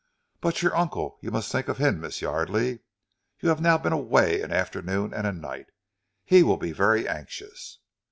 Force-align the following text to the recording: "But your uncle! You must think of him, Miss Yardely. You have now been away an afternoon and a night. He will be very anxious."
"But 0.39 0.63
your 0.63 0.75
uncle! 0.75 1.19
You 1.21 1.29
must 1.29 1.51
think 1.51 1.67
of 1.67 1.77
him, 1.77 2.01
Miss 2.01 2.21
Yardely. 2.23 2.79
You 3.39 3.49
have 3.49 3.61
now 3.61 3.77
been 3.77 3.93
away 3.93 4.41
an 4.41 4.51
afternoon 4.51 5.13
and 5.13 5.27
a 5.27 5.31
night. 5.31 5.67
He 6.25 6.41
will 6.41 6.57
be 6.57 6.71
very 6.71 7.07
anxious." 7.07 7.77